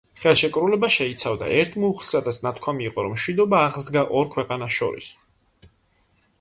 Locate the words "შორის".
4.81-5.15